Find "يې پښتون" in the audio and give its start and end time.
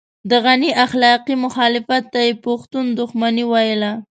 2.27-2.85